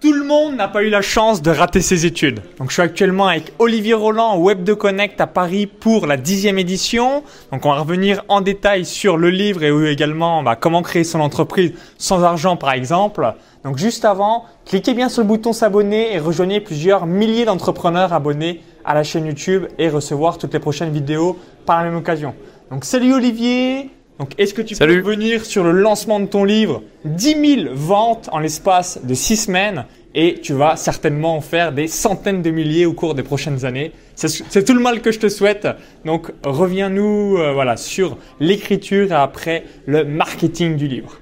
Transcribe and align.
Tout 0.00 0.14
le 0.14 0.24
monde 0.24 0.56
n'a 0.56 0.66
pas 0.66 0.82
eu 0.82 0.88
la 0.88 1.02
chance 1.02 1.42
de 1.42 1.50
rater 1.50 1.82
ses 1.82 2.06
études. 2.06 2.40
Donc 2.56 2.70
je 2.70 2.72
suis 2.72 2.82
actuellement 2.82 3.26
avec 3.26 3.52
Olivier 3.58 3.92
Roland 3.92 4.38
Web 4.38 4.64
de 4.64 4.72
Connect 4.72 5.20
à 5.20 5.26
Paris 5.26 5.66
pour 5.66 6.06
la 6.06 6.16
dixième 6.16 6.58
édition. 6.58 7.22
Donc 7.52 7.66
on 7.66 7.68
va 7.68 7.80
revenir 7.80 8.24
en 8.28 8.40
détail 8.40 8.86
sur 8.86 9.18
le 9.18 9.28
livre 9.28 9.62
et 9.62 9.92
également 9.92 10.42
bah, 10.42 10.56
comment 10.56 10.80
créer 10.80 11.04
son 11.04 11.20
entreprise 11.20 11.74
sans 11.98 12.24
argent 12.24 12.56
par 12.56 12.72
exemple. 12.72 13.30
Donc 13.62 13.76
juste 13.76 14.06
avant, 14.06 14.46
cliquez 14.64 14.94
bien 14.94 15.10
sur 15.10 15.20
le 15.20 15.28
bouton 15.28 15.52
s'abonner 15.52 16.14
et 16.14 16.18
rejoignez 16.18 16.60
plusieurs 16.60 17.04
milliers 17.04 17.44
d'entrepreneurs 17.44 18.14
abonnés 18.14 18.62
à 18.86 18.94
la 18.94 19.02
chaîne 19.02 19.26
YouTube 19.26 19.66
et 19.76 19.90
recevoir 19.90 20.38
toutes 20.38 20.54
les 20.54 20.60
prochaines 20.60 20.92
vidéos 20.92 21.38
par 21.66 21.76
la 21.76 21.90
même 21.90 21.98
occasion. 21.98 22.34
Donc 22.70 22.86
salut 22.86 23.12
Olivier, 23.12 23.90
donc, 24.20 24.34
est-ce 24.36 24.52
que 24.52 24.60
tu 24.60 24.76
peux 24.76 24.84
revenir 24.84 25.46
sur 25.46 25.64
le 25.64 25.70
lancement 25.70 26.20
de 26.20 26.26
ton 26.26 26.44
livre? 26.44 26.82
10 27.06 27.64
000 27.64 27.74
ventes 27.74 28.28
en 28.32 28.38
l'espace 28.38 29.00
de 29.02 29.14
6 29.14 29.46
semaines 29.46 29.86
et 30.14 30.40
tu 30.42 30.52
vas 30.52 30.76
certainement 30.76 31.36
en 31.36 31.40
faire 31.40 31.72
des 31.72 31.86
centaines 31.86 32.42
de 32.42 32.50
milliers 32.50 32.84
au 32.84 32.92
cours 32.92 33.14
des 33.14 33.22
prochaines 33.22 33.64
années. 33.64 33.92
C'est 34.16 34.62
tout 34.62 34.74
le 34.74 34.80
mal 34.80 35.00
que 35.00 35.10
je 35.10 35.20
te 35.20 35.30
souhaite. 35.30 35.66
Donc, 36.04 36.32
reviens-nous 36.44 37.38
euh, 37.38 37.54
voilà, 37.54 37.78
sur 37.78 38.18
l'écriture 38.40 39.10
et 39.10 39.14
après 39.14 39.64
le 39.86 40.04
marketing 40.04 40.76
du 40.76 40.86
livre. 40.86 41.19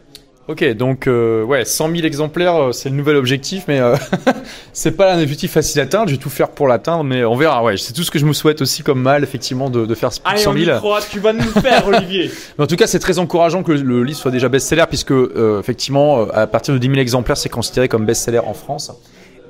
Ok, 0.49 0.65
donc 0.73 1.07
euh, 1.07 1.45
ouais, 1.45 1.67
100 1.67 1.91
000 1.91 2.07
exemplaires, 2.07 2.57
euh, 2.57 2.73
c'est 2.73 2.89
le 2.89 2.95
nouvel 2.97 3.17
objectif, 3.17 3.65
mais 3.69 3.81
euh, 3.81 3.97
c'est 4.73 4.93
pas 4.93 5.13
un 5.13 5.21
objectif 5.21 5.53
facile 5.53 5.83
à 5.83 5.85
atteindre. 5.85 6.09
Je 6.09 6.15
vais 6.15 6.21
tout 6.21 6.31
faire 6.31 6.49
pour 6.49 6.67
l'atteindre, 6.67 7.05
mais 7.05 7.23
on 7.23 7.37
verra. 7.37 7.63
Ouais, 7.63 7.77
c'est 7.77 7.93
tout 7.93 8.03
ce 8.03 8.11
que 8.11 8.19
je 8.19 8.25
me 8.25 8.33
souhaite 8.33 8.63
aussi 8.63 8.83
comme 8.83 9.03
mal, 9.03 9.23
effectivement, 9.23 9.69
de, 9.69 9.85
de 9.85 9.95
faire 9.95 10.11
100 10.11 10.23
000. 10.39 10.49
Allez, 10.49 10.73
on 10.73 10.79
croit, 10.79 11.01
tu 11.03 11.21
vas 11.21 11.35
nous 11.35 11.45
le 11.45 11.61
faire, 11.61 11.87
Olivier. 11.87 12.31
mais 12.57 12.65
en 12.65 12.67
tout 12.67 12.77
cas, 12.77 12.87
c'est 12.87 12.99
très 12.99 13.19
encourageant 13.19 13.63
que 13.63 13.73
le, 13.73 14.03
livre 14.03 14.19
soit 14.19 14.31
déjà 14.31 14.49
best-seller, 14.49 14.87
puisque 14.89 15.13
effectivement, 15.61 16.27
à 16.31 16.47
partir 16.47 16.73
de 16.73 16.79
10 16.79 16.87
000 16.89 16.99
exemplaires, 16.99 17.37
c'est 17.37 17.51
considéré 17.51 17.89
comme 17.89 18.07
best-seller 18.07 18.41
en 18.41 18.55
France. 18.55 18.91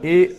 Et 0.03 0.35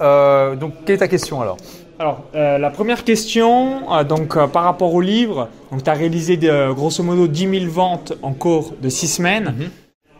donc, 0.59 0.73
quelle 0.86 0.95
est 0.95 1.00
ta 1.00 1.08
question 1.08 1.41
alors? 1.41 1.56
Alors, 2.00 2.25
la 2.34 2.69
première 2.69 3.06
question, 3.06 3.81
donc 4.03 4.38
par 4.52 4.64
rapport 4.64 4.94
au 4.94 5.00
livre, 5.00 5.47
donc 5.72 5.84
tu 5.84 5.89
as 5.89 5.94
réalisé 5.94 6.38
grosso 6.72 7.02
modo 7.02 7.28
10 7.28 7.59
000 7.62 7.72
ventes 7.72 8.12
en 8.22 8.34
cours 8.34 8.73
de 8.81 8.89
6 8.89 9.08
semaines. 9.08 9.56
Mhm. 9.58 9.69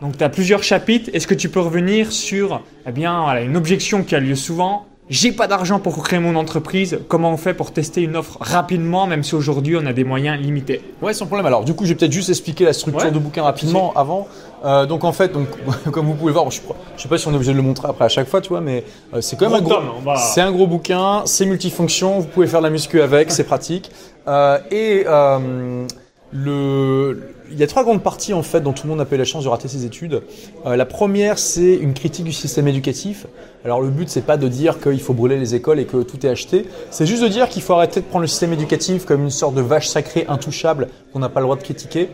Donc 0.02 0.18
tu 0.18 0.24
as 0.24 0.30
plusieurs 0.30 0.64
chapitres. 0.64 1.10
Est-ce 1.14 1.28
que 1.28 1.34
tu 1.34 1.50
peux 1.50 1.60
revenir 1.60 2.12
sur 2.12 2.62
eh 2.88 2.92
bien, 2.92 3.24
voilà, 3.24 3.42
une 3.42 3.58
objection 3.58 4.04
qui 4.04 4.16
a 4.16 4.20
lieu 4.20 4.36
souvent? 4.36 4.86
J'ai 5.10 5.32
pas 5.32 5.48
d'argent 5.48 5.80
pour 5.80 6.04
créer 6.04 6.20
mon 6.20 6.36
entreprise. 6.36 7.00
Comment 7.08 7.32
on 7.32 7.38
fait 7.38 7.56
pour 7.56 7.72
tester 7.72 8.04
une 8.04 8.16
offre 8.16 8.38
rapidement, 8.42 9.08
même 9.08 9.24
si 9.24 9.34
aujourd'hui 9.34 9.76
on 9.76 9.86
a 9.88 9.94
des 9.94 10.04
moyens 10.04 10.40
limités? 10.40 10.82
Ouais, 11.02 11.14
sans 11.14 11.26
problème. 11.26 11.48
Alors, 11.48 11.66
du 11.66 11.74
coup, 11.74 11.86
je 11.86 11.90
vais 11.90 11.96
peut-être 11.96 12.12
juste 12.12 12.30
expliquer 12.30 12.64
la 12.64 12.74
structure 12.74 13.12
de 13.12 13.18
bouquin 13.18 13.42
rapidement 13.42 13.92
avant. 13.96 14.28
Euh, 14.64 14.86
donc, 14.86 15.04
en 15.04 15.12
fait, 15.12 15.34
donc, 15.34 15.48
comme 15.92 16.06
vous 16.06 16.14
pouvez 16.14 16.32
voir, 16.32 16.52
je, 16.52 16.62
je 16.96 17.02
sais 17.02 17.10
pas 17.10 17.18
si 17.18 17.28
on 17.28 17.32
est 17.32 17.36
obligé 17.36 17.54
de 17.54 17.58
le 17.58 17.64
montrer 17.64 17.88
après 17.88 18.06
à 18.06 18.10
chaque 18.10 18.28
fois, 18.28 18.40
tu 18.40 18.50
vois, 18.50 18.62
mais 18.62 18.84
euh, 19.16 19.22
c'est 19.22 19.36
quand 19.36 19.50
même 19.50 19.60
un 19.60 19.64
gros. 19.64 19.82
C'est 20.16 20.42
un 20.42 20.52
gros 20.52 20.68
bouquin. 20.68 21.24
C'est 21.26 21.48
multifonction. 21.48 22.20
Vous 22.20 22.28
pouvez 22.28 22.46
faire 22.46 22.60
de 22.60 22.66
la 22.66 22.70
muscu 22.70 23.02
avec. 23.02 23.32
c'est 23.32 23.46
pratique. 23.46 23.90
Euh, 24.28 24.60
et 24.70 25.06
euh, 25.08 25.88
le 26.32 27.34
il 27.52 27.58
y 27.58 27.64
a 27.64 27.68
trois 27.68 27.84
grandes 27.84 28.04
parties 28.04 28.34
en 28.34 28.44
fait 28.44 28.62
dont 28.62 28.74
tout 28.74 28.88
le 28.88 28.96
monde 28.96 29.02
a 29.02 29.16
eu 29.16 29.18
la 29.18 29.26
chance 29.26 29.44
de 29.44 29.50
rater 29.50 29.68
ses 29.68 29.86
études. 29.86 30.22
Euh, 30.66 30.76
la 30.76 30.86
première, 30.86 31.40
c'est 31.40 31.76
une 31.76 31.94
critique 31.94 32.26
du 32.26 32.32
système 32.32 32.68
éducatif. 32.68 33.26
Alors 33.66 33.82
le 33.82 33.90
but, 33.90 34.10
c'est 34.10 34.22
pas 34.22 34.38
de 34.38 34.48
dire 34.48 34.80
qu'il 34.80 35.02
faut 35.02 35.14
brûler 35.14 35.38
les 35.38 35.56
écoles 35.56 35.80
et 35.80 35.86
que 35.86 36.04
tout 36.04 36.26
est 36.26 36.30
acheté. 36.30 36.66
C'est 36.92 37.06
juste 37.06 37.24
de 37.24 37.28
dire 37.28 37.50
qu'il 37.50 37.62
faut 37.62 37.74
arrêter 37.74 38.02
de 38.02 38.06
prendre 38.06 38.22
le 38.22 38.28
système 38.28 38.54
éducatif 38.54 39.06
comme 39.06 39.24
une 39.24 39.30
sorte 39.30 39.56
de 39.56 39.62
vache 39.62 39.88
sacrée 39.88 40.26
intouchable 40.28 40.88
qu'on 41.12 41.20
n'a 41.20 41.30
pas 41.30 41.40
le 41.40 41.46
droit 41.46 41.56
de 41.56 41.64
critiquer. 41.64 42.10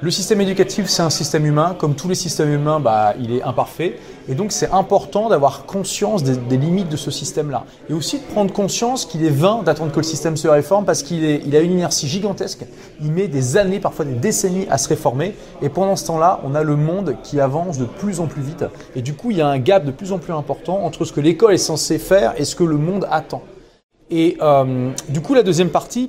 Le 0.00 0.12
système 0.12 0.40
éducatif, 0.40 0.86
c'est 0.86 1.02
un 1.02 1.10
système 1.10 1.44
humain. 1.44 1.74
Comme 1.76 1.96
tous 1.96 2.08
les 2.08 2.14
systèmes 2.14 2.52
humains, 2.52 2.78
bah, 2.78 3.14
il 3.20 3.34
est 3.34 3.42
imparfait. 3.42 3.98
Et 4.28 4.36
donc, 4.36 4.52
c'est 4.52 4.70
important 4.70 5.28
d'avoir 5.28 5.66
conscience 5.66 6.22
des, 6.22 6.56
limites 6.56 6.88
de 6.88 6.96
ce 6.96 7.10
système-là. 7.10 7.64
Et 7.90 7.94
aussi 7.94 8.18
de 8.18 8.22
prendre 8.22 8.52
conscience 8.52 9.06
qu'il 9.06 9.24
est 9.24 9.30
vain 9.30 9.64
d'attendre 9.64 9.90
que 9.90 9.96
le 9.96 10.04
système 10.04 10.36
se 10.36 10.46
réforme 10.46 10.84
parce 10.84 11.02
qu'il 11.02 11.24
il 11.24 11.56
a 11.56 11.60
une 11.60 11.72
inertie 11.72 12.06
gigantesque. 12.06 12.64
Il 13.02 13.10
met 13.10 13.26
des 13.26 13.56
années, 13.56 13.80
parfois 13.80 14.04
des 14.04 14.14
décennies 14.14 14.68
à 14.70 14.78
se 14.78 14.88
réformer. 14.88 15.34
Et 15.62 15.68
pendant 15.68 15.96
ce 15.96 16.06
temps-là, 16.06 16.40
on 16.44 16.54
a 16.54 16.62
le 16.62 16.76
monde 16.76 17.16
qui 17.24 17.40
avance 17.40 17.76
de 17.76 17.84
plus 17.84 18.20
en 18.20 18.28
plus 18.28 18.42
vite. 18.42 18.64
Et 18.94 19.02
du 19.02 19.14
coup, 19.14 19.32
il 19.32 19.38
y 19.38 19.42
a 19.42 19.48
un 19.48 19.58
gap 19.58 19.84
de 19.84 19.90
plus 19.90 20.12
en 20.12 20.18
plus 20.18 20.32
important 20.32 20.84
entre 20.84 21.04
ce 21.06 21.12
que 21.12 21.20
l'école 21.20 21.54
est 21.54 21.58
censée 21.58 21.98
faire 21.98 22.34
et 22.36 22.44
ce 22.44 22.54
que 22.54 22.64
le 22.64 22.76
monde 22.76 23.08
attend. 23.10 23.42
Et 24.10 24.36
euh, 24.42 24.90
du 25.08 25.20
coup, 25.20 25.34
la 25.34 25.42
deuxième 25.42 25.70
partie, 25.70 26.08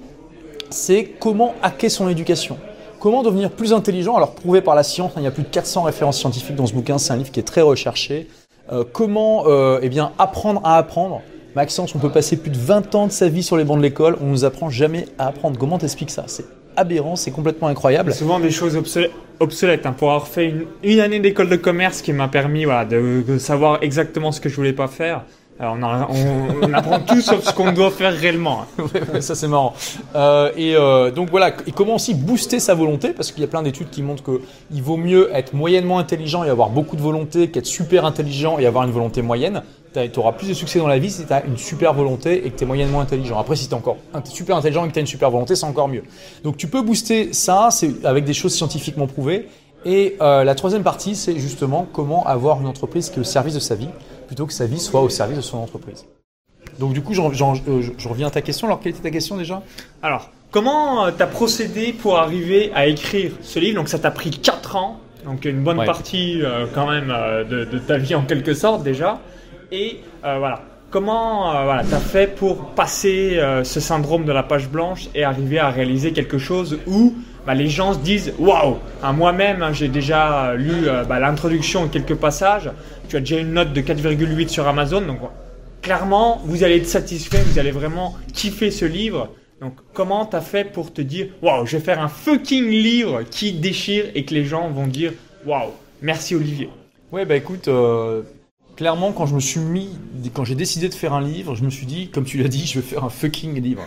c'est 0.70 1.06
comment 1.20 1.56
hacker 1.64 1.90
son 1.90 2.08
éducation. 2.08 2.60
Comment 3.00 3.24
devenir 3.24 3.50
plus 3.52 3.72
intelligent? 3.72 4.18
Alors 4.18 4.36
prouvé 4.36 4.60
par 4.62 4.76
la 4.76 4.84
science, 4.84 5.12
hein, 5.16 5.22
il 5.22 5.24
y 5.24 5.28
a 5.28 5.32
plus 5.32 5.44
de 5.44 5.48
400 5.48 5.84
références 5.84 6.20
scientifiques 6.20 6.58
dans 6.58 6.66
ce 6.66 6.74
bouquin, 6.74 6.98
c'est 6.98 7.14
un 7.14 7.16
livre 7.16 7.32
qui 7.32 7.40
est 7.40 7.44
très 7.44 7.62
recherché. 7.62 8.28
Euh, 8.74 8.84
comment 8.92 9.46
euh, 9.48 9.80
eh 9.82 9.88
bien, 9.88 10.12
apprendre 10.20 10.60
à 10.66 10.78
apprendre? 10.78 11.22
Maxence, 11.56 11.96
on 11.96 12.00
peut 12.00 12.12
passer 12.12 12.36
plus 12.36 12.52
de 12.52 12.58
20 12.58 12.94
ans 12.96 13.08
de 13.08 13.12
sa 13.12 13.30
vie 13.30 13.42
sur 13.42 13.56
les 13.56 13.64
bancs 13.64 13.78
de 13.78 13.84
l'école, 13.84 14.18
on 14.22 14.26
nous 14.26 14.44
apprend 14.44 14.70
jamais 14.70 15.06
à 15.18 15.28
apprendre. 15.28 15.58
Comment 15.58 15.78
t'expliques 15.78 16.12
ça? 16.12 16.26
C'est 16.28 16.46
aberrant, 16.76 17.16
c'est 17.16 17.32
complètement 17.32 17.70
incroyable. 17.70 18.14
Souvent 18.14 18.40
des 18.40 18.52
choses 18.52 18.76
obsolètes. 18.76 19.86
Hein. 19.86 19.94
Pour 19.94 20.12
avoir 20.12 20.28
fait 20.28 20.54
une, 20.84 21.00
année 21.00 21.22
d'école 21.22 21.50
de 21.50 21.56
commerce 21.56 22.02
qui 22.02 22.12
m'a 22.12 22.28
permis 22.28 22.66
de, 22.66 23.24
de, 23.26 23.38
savoir 23.38 23.80
exactement 23.82 24.34
ce 24.34 24.42
que 24.42 24.50
je 24.50 24.56
voulais 24.56 24.74
pas 24.74 24.88
faire, 24.88 25.24
alors 25.62 25.76
on, 26.10 26.74
apprend 26.74 27.02
tout 27.02 27.20
sauf 27.20 27.44
ce 27.44 27.54
qu'on 27.54 27.74
doit 27.74 27.92
faire 27.92 28.14
réellement. 28.14 28.66
ça 29.20 29.36
c'est 29.36 29.50
marrant. 29.50 29.74
Euh, 30.16 30.52
et 30.56 30.74
euh, 30.74 31.12
donc 31.12 31.30
voilà, 31.30 31.52
et 31.68 31.74
comment 31.74 31.96
aussi 31.96 32.14
booster 32.14 32.62
sa 32.62 32.76
volonté, 32.76 33.10
parce 33.10 33.34
qu'il 33.34 33.42
y 33.42 33.44
a 33.44 33.48
plein 33.48 33.62
d'études 33.62 33.90
qui 33.90 34.02
montrent 34.02 34.24
qu'il 34.24 34.82
vaut 34.82 34.96
mieux 34.96 35.30
être 35.34 35.54
moyennement 35.54 36.00
intelligent 36.00 36.46
et 36.46 36.50
avoir 36.50 36.70
beaucoup 36.70 36.96
de 36.96 37.02
volonté 37.02 37.50
qu'être 37.50 37.66
super 37.66 38.06
intelligent 38.06 38.58
et 38.58 38.66
avoir 38.66 38.86
une 38.86 38.92
volonté 38.92 39.22
moyenne. 39.22 39.62
Tu 39.94 40.20
auras 40.20 40.32
plus 40.32 40.48
de 40.48 40.54
succès 40.54 40.80
dans 40.80 40.88
la 40.88 41.00
vie 41.00 41.10
si 41.10 41.26
tu 41.26 41.34
as 41.34 41.44
une 41.44 41.58
super 41.58 41.94
volonté 41.94 42.46
et 42.46 42.52
que 42.52 42.58
tu 42.58 42.64
es 42.64 42.68
moyennement 42.68 43.02
intelligent. 43.02 43.38
Après, 43.38 43.58
si 43.58 43.68
tu 43.68 43.74
es 43.74 43.78
encore 43.78 43.98
super 44.24 44.56
intelligent 44.56 44.86
et 44.86 44.88
que 44.88 44.94
tu 44.94 45.00
as 45.00 45.02
une 45.02 45.08
super 45.08 45.30
volonté, 45.30 45.56
c'est 45.56 45.66
encore 45.66 45.90
mieux. 45.90 46.04
Donc 46.44 46.56
tu 46.56 46.68
peux 46.68 46.84
booster 46.84 47.34
ça 47.34 47.68
c'est 47.72 48.06
avec 48.06 48.24
des 48.24 48.34
choses 48.34 48.54
scientifiquement 48.54 49.08
prouvées. 49.08 49.48
Et 49.86 50.16
euh, 50.22 50.44
la 50.44 50.56
troisième 50.56 50.84
partie, 50.84 51.16
c'est 51.16 51.38
justement 51.38 51.88
comment 51.92 52.26
avoir 52.26 52.62
une 52.62 52.68
entreprise 52.68 53.10
qui 53.10 53.18
est 53.18 53.22
au 53.22 53.26
service 53.26 53.56
de 53.56 53.60
sa 53.60 53.76
vie 53.76 53.90
plutôt 54.30 54.46
que 54.46 54.54
sa 54.54 54.68
vie 54.68 54.80
soit 54.80 55.02
au 55.02 55.10
service 55.10 55.38
de 55.38 55.42
son 55.42 55.58
entreprise. 55.58 56.06
Donc 56.78 56.94
du 56.94 57.02
coup, 57.02 57.14
euh, 57.14 57.82
je 57.98 58.08
reviens 58.08 58.28
à 58.28 58.30
ta 58.30 58.44
question. 58.44 58.68
Alors, 58.68 58.80
quelle 58.80 58.92
était 58.92 59.02
ta 59.02 59.10
question 59.10 59.36
déjà? 59.38 59.64
Alors, 60.04 60.30
comment 60.52 61.04
euh, 61.06 61.12
tu 61.12 61.24
as 61.24 61.26
procédé 61.26 61.94
pour 61.94 62.20
arriver 62.20 62.72
à 62.76 62.86
écrire 62.86 63.32
ce 63.42 63.58
livre? 63.58 63.78
Donc, 63.78 63.90
ça 63.90 63.98
t'a 63.98 64.12
pris 64.12 64.30
4 64.30 64.76
ans, 64.76 65.00
donc 65.26 65.46
une 65.46 65.64
bonne 65.64 65.84
partie 65.84 66.44
euh, 66.44 66.68
quand 66.76 66.88
même 66.88 67.08
de, 67.08 67.80
ta 67.80 67.98
vie 67.98 68.14
en 68.14 68.22
quelque 68.22 68.54
sorte 68.54 68.84
déjà. 68.84 69.20
Et 69.72 70.02
voilà, 70.22 70.62
comment 70.92 71.52
voilà, 71.64 71.84
tu 71.84 71.96
as 71.96 72.00
fait 72.00 72.28
pour 72.28 72.68
passer 72.76 73.40
ce 73.64 73.80
syndrome 73.80 74.26
de 74.26 74.32
la 74.32 74.44
page 74.44 74.70
blanche 74.70 75.10
et 75.16 75.24
arriver 75.24 75.58
à 75.58 75.70
réaliser 75.70 76.14
quelque 76.14 76.38
chose 76.38 76.78
où 76.86 77.16
bah, 77.46 77.54
les 77.54 77.68
gens 77.68 77.94
se 77.94 78.00
disent 78.00 78.34
waouh 78.40 78.78
Moi-même, 79.14 79.64
hein, 79.64 79.74
j'ai 79.74 79.88
déjà 79.88 80.56
lu 80.56 80.88
bah, 81.08 81.20
l'introduction 81.20 81.86
et 81.86 81.90
quelques 81.90 82.16
passages 82.16 82.72
tu 83.10 83.18
as 83.18 83.20
déjà 83.20 83.40
une 83.40 83.54
note 83.54 83.74
de 83.74 83.82
4,8 83.82 84.48
sur 84.48 84.68
Amazon. 84.68 85.02
Donc, 85.02 85.20
clairement, 85.82 86.42
vous 86.46 86.64
allez 86.64 86.78
être 86.78 86.88
satisfait, 86.88 87.42
vous 87.44 87.60
allez 87.60 87.72
vraiment 87.72 88.16
kiffer 88.34 88.72
ce 88.72 88.86
livre. 88.86 89.30
Donc, 89.60 89.74
comment 89.94 90.26
tu 90.26 90.36
as 90.36 90.42
fait 90.42 90.72
pour 90.72 90.94
te 90.94 91.02
dire, 91.02 91.28
waouh, 91.42 91.66
je 91.66 91.78
vais 91.78 91.84
faire 91.84 92.00
un 92.00 92.08
fucking 92.08 92.70
livre 92.70 93.24
qui 93.24 93.52
déchire 93.52 94.06
et 94.16 94.24
que 94.24 94.34
les 94.34 94.46
gens 94.46 94.70
vont 94.70 94.88
dire, 94.88 95.12
waouh, 95.46 95.72
merci 96.02 96.36
Olivier. 96.36 96.70
Ouais, 97.12 97.26
bah 97.26 97.36
écoute, 97.36 97.68
euh, 97.68 98.22
clairement, 98.78 99.12
quand 99.12 99.26
je 99.26 99.36
me 99.36 99.40
suis 99.40 99.60
mis, 99.60 99.90
quand 100.34 100.46
j'ai 100.46 100.56
décidé 100.56 100.88
de 100.88 100.94
faire 100.94 101.14
un 101.14 101.22
livre, 101.22 101.56
je 101.56 101.64
me 101.64 101.70
suis 101.70 101.88
dit, 101.88 102.10
comme 102.10 102.24
tu 102.24 102.38
l'as 102.38 102.48
dit, 102.48 102.66
je 102.66 102.80
vais 102.80 102.86
faire 102.86 103.04
un 103.04 103.10
fucking 103.10 103.60
livre. 103.62 103.84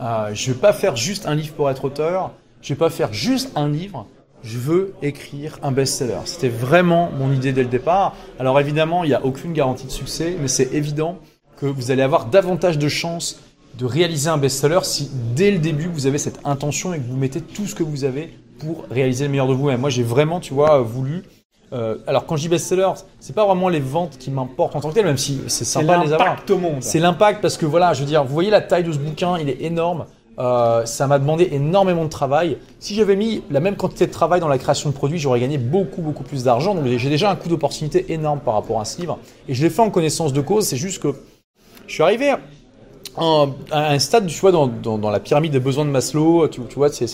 Euh, 0.00 0.34
je 0.34 0.50
vais 0.50 0.58
pas 0.58 0.72
faire 0.72 0.96
juste 0.96 1.26
un 1.26 1.34
livre 1.34 1.52
pour 1.52 1.70
être 1.70 1.84
auteur. 1.84 2.32
Je 2.62 2.72
vais 2.72 2.78
pas 2.78 2.90
faire 2.90 3.12
juste 3.12 3.52
un 3.56 3.68
livre 3.68 4.06
je 4.42 4.58
veux 4.58 4.94
écrire 5.02 5.58
un 5.62 5.72
best-seller. 5.72 6.20
C'était 6.24 6.48
vraiment 6.48 7.10
mon 7.16 7.32
idée 7.32 7.52
dès 7.52 7.62
le 7.62 7.68
départ. 7.68 8.14
Alors 8.38 8.58
évidemment, 8.58 9.04
il 9.04 9.08
n'y 9.08 9.14
a 9.14 9.24
aucune 9.24 9.52
garantie 9.52 9.86
de 9.86 9.92
succès, 9.92 10.36
mais 10.40 10.48
c'est 10.48 10.72
évident 10.72 11.18
que 11.56 11.66
vous 11.66 11.90
allez 11.90 12.02
avoir 12.02 12.26
davantage 12.26 12.78
de 12.78 12.88
chances 12.88 13.40
de 13.78 13.86
réaliser 13.86 14.28
un 14.28 14.36
best-seller 14.38 14.80
si 14.82 15.10
dès 15.34 15.50
le 15.50 15.58
début 15.58 15.86
vous 15.86 16.06
avez 16.06 16.18
cette 16.18 16.40
intention 16.44 16.92
et 16.92 16.98
que 16.98 17.04
vous 17.04 17.16
mettez 17.16 17.40
tout 17.40 17.66
ce 17.66 17.74
que 17.74 17.82
vous 17.82 18.04
avez 18.04 18.36
pour 18.58 18.84
réaliser 18.90 19.24
le 19.24 19.30
meilleur 19.30 19.46
de 19.46 19.54
vous-même. 19.54 19.80
Moi, 19.80 19.90
j'ai 19.90 20.02
vraiment, 20.02 20.40
tu 20.40 20.52
vois, 20.54 20.80
voulu. 20.80 21.22
Euh, 21.72 21.96
alors 22.06 22.26
quand 22.26 22.36
je 22.36 22.42
dis 22.42 22.48
best-seller, 22.48 22.90
c'est 23.18 23.34
pas 23.34 23.46
vraiment 23.46 23.68
les 23.68 23.80
ventes 23.80 24.18
qui 24.18 24.30
m'importent 24.30 24.76
en 24.76 24.80
tant 24.80 24.90
que 24.90 24.94
tel, 24.94 25.06
même 25.06 25.16
si 25.16 25.40
c'est 25.46 25.64
sympa 25.64 25.98
de 25.98 26.04
les 26.04 26.12
avoir. 26.12 26.18
C'est 26.18 26.24
l'impact 26.24 26.50
au 26.50 26.58
monde. 26.58 26.76
C'est 26.82 26.98
l'impact 26.98 27.40
parce 27.40 27.56
que 27.56 27.64
voilà, 27.64 27.94
je 27.94 28.00
veux 28.00 28.06
dire, 28.06 28.24
vous 28.24 28.34
voyez 28.34 28.50
la 28.50 28.60
taille 28.60 28.84
de 28.84 28.92
ce 28.92 28.98
bouquin, 28.98 29.38
il 29.38 29.48
est 29.48 29.62
énorme. 29.62 30.06
Euh, 30.38 30.86
ça 30.86 31.06
m'a 31.06 31.18
demandé 31.18 31.48
énormément 31.52 32.04
de 32.04 32.10
travail. 32.10 32.58
Si 32.80 32.94
j'avais 32.94 33.16
mis 33.16 33.42
la 33.50 33.60
même 33.60 33.76
quantité 33.76 34.06
de 34.06 34.12
travail 34.12 34.40
dans 34.40 34.48
la 34.48 34.58
création 34.58 34.88
de 34.88 34.94
produits, 34.94 35.18
j'aurais 35.18 35.40
gagné 35.40 35.58
beaucoup, 35.58 36.00
beaucoup 36.00 36.24
plus 36.24 36.44
d'argent. 36.44 36.74
Donc 36.74 36.86
j'ai 36.86 37.10
déjà 37.10 37.30
un 37.30 37.36
coût 37.36 37.48
d'opportunité 37.48 38.12
énorme 38.12 38.40
par 38.40 38.54
rapport 38.54 38.80
à 38.80 38.84
ce 38.84 39.00
livre. 39.00 39.18
Et 39.48 39.54
je 39.54 39.62
l'ai 39.62 39.70
fait 39.70 39.82
en 39.82 39.90
connaissance 39.90 40.32
de 40.32 40.40
cause. 40.40 40.66
C'est 40.66 40.76
juste 40.76 41.02
que 41.02 41.14
je 41.86 41.94
suis 41.94 42.02
arrivé 42.02 42.34
un, 43.16 43.50
un 43.70 43.98
stade, 43.98 44.26
tu 44.26 44.40
vois, 44.40 44.52
dans, 44.52 45.10
la 45.10 45.20
pyramide 45.20 45.52
des 45.52 45.60
besoins 45.60 45.84
de 45.84 45.90
Maslow, 45.90 46.48
tu, 46.48 46.60
vois, 46.74 46.90
c'est. 46.90 47.06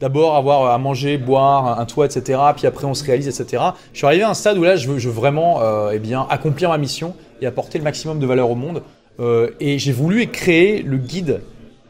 D'abord 0.00 0.34
avoir 0.34 0.72
à 0.72 0.78
manger, 0.78 1.18
boire, 1.18 1.78
un 1.78 1.84
toit, 1.86 2.06
etc. 2.06 2.40
Puis 2.56 2.66
après 2.66 2.86
on 2.86 2.94
se 2.94 3.04
réalise, 3.04 3.28
etc. 3.28 3.62
Je 3.92 3.98
suis 3.98 4.06
arrivé 4.06 4.24
à 4.24 4.30
un 4.30 4.34
stade 4.34 4.58
où 4.58 4.64
là, 4.64 4.76
je 4.76 4.88
veux, 4.88 4.98
je 4.98 5.08
veux 5.08 5.14
vraiment, 5.14 5.62
euh, 5.62 5.92
eh 5.94 5.98
bien, 5.98 6.26
accomplir 6.28 6.70
ma 6.70 6.78
mission 6.78 7.14
et 7.40 7.46
apporter 7.46 7.78
le 7.78 7.84
maximum 7.84 8.18
de 8.18 8.26
valeur 8.26 8.50
au 8.50 8.54
monde. 8.54 8.82
Euh, 9.20 9.50
et 9.60 9.78
j'ai 9.78 9.92
voulu 9.92 10.26
créer 10.26 10.82
le 10.82 10.98
guide 10.98 11.40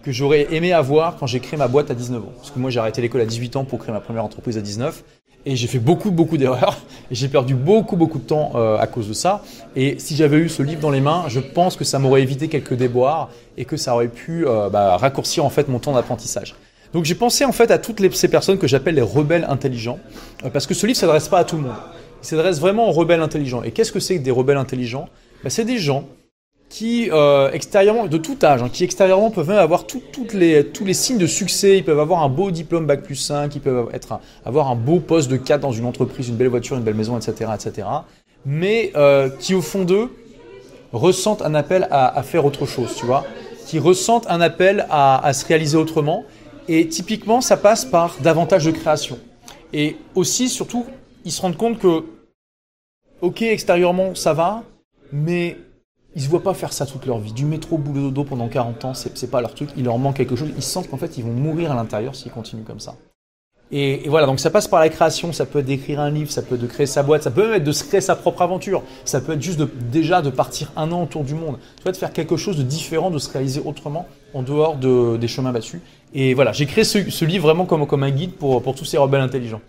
que 0.06 0.12
j'aurais 0.12 0.46
aimé 0.54 0.72
avoir 0.72 1.16
quand 1.16 1.26
j'ai 1.26 1.40
créé 1.40 1.58
ma 1.58 1.66
boîte 1.66 1.90
à 1.90 1.94
19 1.94 2.22
ans. 2.22 2.32
Parce 2.36 2.52
que 2.52 2.60
moi, 2.60 2.70
j'ai 2.70 2.78
arrêté 2.78 3.02
l'école 3.02 3.22
à 3.22 3.26
18 3.26 3.56
ans 3.56 3.64
pour 3.64 3.80
créer 3.80 3.92
ma 3.92 3.98
première 3.98 4.24
entreprise 4.24 4.56
à 4.56 4.60
19. 4.60 5.02
Et 5.44 5.56
j'ai 5.56 5.66
fait 5.66 5.80
beaucoup, 5.80 6.12
beaucoup 6.12 6.36
d'erreurs. 6.36 6.78
Et 7.10 7.16
j'ai 7.16 7.26
perdu 7.26 7.56
beaucoup, 7.56 7.96
beaucoup 7.96 8.20
de 8.20 8.24
temps 8.24 8.52
euh, 8.54 8.78
à 8.78 8.86
cause 8.86 9.08
de 9.08 9.12
ça. 9.12 9.42
Et 9.74 9.98
si 9.98 10.14
j'avais 10.14 10.36
eu 10.36 10.48
ce 10.48 10.62
livre 10.62 10.80
dans 10.80 10.92
les 10.92 11.00
mains, 11.00 11.24
je 11.26 11.40
pense 11.40 11.74
que 11.74 11.82
ça 11.82 11.98
m'aurait 11.98 12.22
évité 12.22 12.46
quelques 12.46 12.74
déboires 12.74 13.30
et 13.56 13.64
que 13.64 13.76
ça 13.76 13.94
aurait 13.94 14.06
pu 14.06 14.46
euh, 14.46 14.70
bah, 14.70 14.96
raccourcir 14.96 15.44
en 15.44 15.50
fait 15.50 15.66
mon 15.66 15.80
temps 15.80 15.92
d'apprentissage. 15.92 16.54
Donc 16.92 17.04
j'ai 17.04 17.16
pensé 17.16 17.44
en 17.44 17.50
fait 17.50 17.72
à 17.72 17.78
toutes 17.78 18.00
ces 18.14 18.28
personnes 18.28 18.58
que 18.58 18.68
j'appelle 18.68 18.94
les 18.94 19.02
rebelles 19.02 19.46
intelligents, 19.48 19.98
euh, 20.44 20.50
parce 20.50 20.68
que 20.68 20.74
ce 20.74 20.86
livre 20.86 20.98
s'adresse 20.98 21.26
pas 21.26 21.38
à 21.40 21.44
tout 21.44 21.56
le 21.56 21.62
monde. 21.62 21.74
Il 22.22 22.26
s'adresse 22.26 22.60
vraiment 22.60 22.88
aux 22.88 22.92
rebelles 22.92 23.22
intelligents. 23.22 23.64
Et 23.64 23.72
qu'est-ce 23.72 23.90
que 23.90 24.00
c'est 24.00 24.18
que 24.18 24.22
des 24.22 24.30
rebelles 24.30 24.56
intelligents? 24.56 25.08
Bah, 25.42 25.50
C'est 25.50 25.64
des 25.64 25.78
gens 25.78 26.04
qui 26.68 27.10
euh, 27.10 27.50
extérieurement, 27.52 28.06
de 28.06 28.18
tout 28.18 28.36
âge, 28.42 28.62
hein, 28.62 28.68
qui 28.72 28.84
extérieurement 28.84 29.30
peuvent 29.30 29.48
même 29.48 29.58
avoir 29.58 29.86
toutes 29.86 30.34
les, 30.34 30.66
tous 30.66 30.84
les 30.84 30.94
signes 30.94 31.18
de 31.18 31.26
succès, 31.26 31.78
ils 31.78 31.84
peuvent 31.84 32.00
avoir 32.00 32.22
un 32.22 32.28
beau 32.28 32.50
diplôme 32.50 32.86
Bac 32.86 33.02
plus 33.02 33.16
5, 33.16 33.54
ils 33.54 33.60
peuvent 33.60 33.88
être, 33.92 34.18
avoir 34.44 34.68
un 34.68 34.74
beau 34.74 34.98
poste 34.98 35.30
de 35.30 35.36
cadre 35.36 35.62
dans 35.62 35.72
une 35.72 35.84
entreprise, 35.84 36.28
une 36.28 36.36
belle 36.36 36.48
voiture, 36.48 36.76
une 36.76 36.82
belle 36.82 36.94
maison, 36.94 37.16
etc. 37.16 37.50
etc. 37.54 37.86
mais 38.44 38.92
euh, 38.96 39.28
qui 39.38 39.54
au 39.54 39.62
fond 39.62 39.84
d'eux 39.84 40.10
ressentent 40.92 41.42
un 41.42 41.54
appel 41.54 41.86
à, 41.90 42.16
à, 42.16 42.22
faire 42.22 42.44
autre 42.44 42.66
chose, 42.66 42.94
tu 42.96 43.06
vois, 43.06 43.24
qui 43.66 43.78
ressentent 43.78 44.26
un 44.28 44.40
appel 44.40 44.86
à, 44.90 45.24
à 45.24 45.32
se 45.32 45.46
réaliser 45.46 45.76
autrement, 45.76 46.24
et 46.68 46.88
typiquement 46.88 47.40
ça 47.40 47.56
passe 47.56 47.84
par 47.84 48.16
davantage 48.20 48.64
de 48.64 48.72
création. 48.72 49.18
Et 49.72 49.96
aussi, 50.14 50.48
surtout, 50.48 50.84
ils 51.24 51.32
se 51.32 51.42
rendent 51.42 51.56
compte 51.56 51.78
que, 51.78 52.04
ok, 53.20 53.42
extérieurement 53.42 54.14
ça 54.14 54.32
va, 54.32 54.62
mais 55.12 55.56
ils 56.16 56.22
se 56.22 56.28
voient 56.28 56.42
pas 56.42 56.54
faire 56.54 56.72
ça 56.72 56.86
toute 56.86 57.04
leur 57.04 57.18
vie. 57.18 57.32
Du 57.32 57.44
métro 57.44 57.76
boulot 57.76 58.04
dodo 58.04 58.24
pendant 58.24 58.48
40 58.48 58.84
ans, 58.86 58.94
c'est 58.94 59.30
pas 59.30 59.42
leur 59.42 59.54
truc. 59.54 59.68
Il 59.76 59.84
leur 59.84 59.98
manque 59.98 60.16
quelque 60.16 60.34
chose. 60.34 60.48
Ils 60.56 60.62
sentent 60.62 60.88
qu'en 60.88 60.96
fait, 60.96 61.18
ils 61.18 61.24
vont 61.24 61.32
mourir 61.32 61.70
à 61.70 61.74
l'intérieur 61.74 62.16
s'ils 62.16 62.32
continuent 62.32 62.64
comme 62.64 62.80
ça. 62.80 62.94
Et, 63.70 64.08
voilà, 64.08 64.26
donc 64.26 64.40
ça 64.40 64.48
passe 64.48 64.66
par 64.66 64.80
la 64.80 64.88
création. 64.88 65.34
Ça 65.34 65.44
peut 65.44 65.58
être 65.58 65.66
d'écrire 65.66 66.00
un 66.00 66.10
livre, 66.10 66.30
ça 66.30 66.40
peut 66.40 66.54
être 66.54 66.62
de 66.62 66.66
créer 66.66 66.86
sa 66.86 67.02
boîte, 67.02 67.22
ça 67.22 67.30
peut 67.30 67.42
même 67.42 67.52
être 67.52 67.64
de 67.64 67.72
se 67.72 67.84
créer 67.84 68.00
sa 68.00 68.16
propre 68.16 68.40
aventure. 68.40 68.82
Ça 69.04 69.20
peut 69.20 69.32
être 69.32 69.42
juste 69.42 69.58
de, 69.58 69.68
déjà 69.92 70.22
de 70.22 70.30
partir 70.30 70.72
un 70.74 70.90
an 70.90 71.02
autour 71.02 71.22
du 71.22 71.34
monde. 71.34 71.58
Tu 71.76 71.82
vois, 71.82 71.92
de 71.92 71.98
faire 71.98 72.14
quelque 72.14 72.38
chose 72.38 72.56
de 72.56 72.62
différent, 72.62 73.10
de 73.10 73.18
se 73.18 73.30
réaliser 73.30 73.60
autrement 73.62 74.06
en 74.32 74.42
dehors 74.42 74.76
de, 74.76 75.18
des 75.18 75.28
chemins 75.28 75.52
battus. 75.52 75.82
Et 76.14 76.32
voilà, 76.32 76.52
j'ai 76.52 76.64
créé 76.64 76.84
ce, 76.84 77.24
livre 77.26 77.46
vraiment 77.46 77.66
comme, 77.66 78.02
un 78.02 78.10
guide 78.10 78.32
pour 78.32 78.62
tous 78.74 78.86
ces 78.86 78.96
rebelles 78.96 79.20
intelligents. 79.20 79.60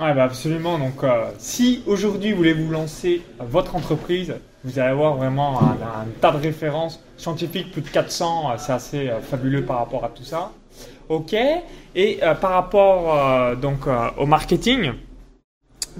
Ouais, 0.00 0.14
bah 0.14 0.24
absolument. 0.24 0.78
Donc, 0.78 1.04
euh, 1.04 1.26
si 1.38 1.82
aujourd'hui 1.86 2.30
vous 2.30 2.38
voulez 2.38 2.54
vous 2.54 2.70
lancer 2.70 3.22
votre 3.40 3.76
entreprise, 3.76 4.34
vous 4.64 4.78
allez 4.78 4.90
avoir 4.90 5.16
vraiment 5.16 5.60
un, 5.60 6.06
tas 6.20 6.32
de 6.32 6.38
références 6.38 7.02
scientifiques, 7.18 7.72
plus 7.72 7.82
de 7.82 7.88
400, 7.88 8.52
euh, 8.52 8.54
c'est 8.56 8.72
assez 8.72 9.08
euh, 9.08 9.20
fabuleux 9.20 9.64
par 9.64 9.78
rapport 9.78 10.04
à 10.04 10.08
tout 10.08 10.24
ça. 10.24 10.52
Ok. 11.08 11.34
Et 11.94 12.20
par 12.40 12.52
rapport 12.52 13.56
donc 13.56 13.80
au 14.16 14.24
marketing, 14.24 14.92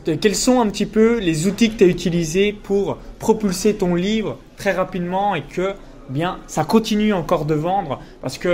quels 0.05 0.35
sont 0.35 0.59
un 0.59 0.71
petit 0.71 0.87
peu 0.87 1.19
les 1.19 1.47
outils 1.47 1.71
que 1.71 1.77
tu 1.77 1.85
as 1.85 1.89
utilisés 1.89 2.53
pour 2.55 2.97
propulser 3.19 3.75
ton 3.75 3.94
livre 3.94 4.39
très 4.56 4.73
rapidement 4.73 5.35
et 5.35 5.43
que 5.43 5.75
bien 6.09 6.39
ça 6.47 6.65
continue 6.65 7.12
encore 7.12 7.44
de 7.44 7.55
vendre? 7.55 8.00
Parce 8.23 8.39
que 8.39 8.49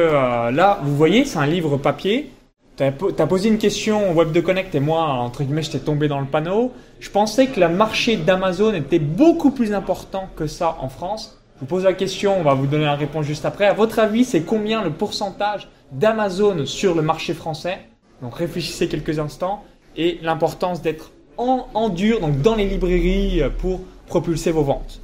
là, 0.51 0.81
vous 0.83 0.97
voyez, 0.97 1.25
c'est 1.25 1.39
un 1.39 1.47
livre 1.47 1.77
papier 1.77 2.33
tu 2.79 2.85
as, 2.85 3.27
posé 3.27 3.49
une 3.49 3.59
question 3.59 4.13
au 4.13 4.15
Web 4.15 4.31
de 4.31 4.41
Connect 4.41 4.73
et 4.73 4.79
moi, 4.79 5.03
entre 5.03 5.43
guillemets, 5.43 5.63
j'étais 5.63 5.81
tombé 5.81 6.07
dans 6.07 6.21
le 6.21 6.27
panneau. 6.27 6.73
Je 7.01 7.11
pensais 7.11 7.49
que 7.49 7.59
le 7.59 7.69
marché 7.69 8.17
d'Amazon 8.17 8.73
était 8.73 9.01
beaucoup 9.01 9.51
plus 9.51 9.75
important 9.75 10.29
que 10.37 10.47
ça 10.47 10.77
en 10.81 10.89
France. 10.89 11.41
Je 11.57 11.61
vous 11.61 11.67
pose 11.67 11.83
la 11.83 11.93
question, 11.93 12.39
on 12.39 12.45
va 12.45 12.55
vous 12.55 12.69
donner 12.69 12.85
la 12.85 12.95
réponse 12.95 13.27
juste 13.27 13.45
après. 13.45 13.67
À 13.67 13.73
votre 13.73 13.99
avis, 13.99 14.25
c'est 14.25 14.43
combien 14.43 14.85
le 14.85 14.91
pourcentage 14.91 15.69
d'Amazon 15.91 16.67
sur 16.67 16.95
le 16.95 17.03
marché 17.03 17.35
français? 17.35 17.79
Donc 18.23 18.37
réfléchissez 18.37 18.87
quelques 18.87 19.19
instants. 19.19 19.65
Et 19.97 20.21
l'importance 20.23 20.81
d'être 20.81 21.11
en, 21.37 21.67
en 21.75 21.89
dur, 21.89 22.21
donc 22.21 22.41
dans 22.43 22.55
les 22.55 22.69
librairies 22.69 23.43
pour 23.59 23.81
propulser 24.07 24.53
vos 24.53 24.63
ventes. 24.63 25.01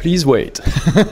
Please 0.00 0.26
wait. 0.26 0.60